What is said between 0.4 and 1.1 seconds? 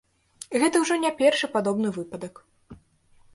Гэта ўжо